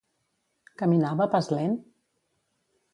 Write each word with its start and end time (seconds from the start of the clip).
Caminava 0.83 1.23
a 1.27 1.31
pas 1.37 1.53
lent? 1.57 1.79